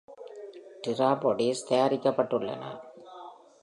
[0.83, 2.63] "Tetrabodies" தயாரிக்கப்பட்டுள்ளன.